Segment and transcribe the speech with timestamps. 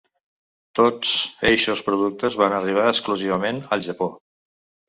[0.79, 1.11] Tots
[1.51, 4.09] eixos productes van arribar exclusivament al Japó.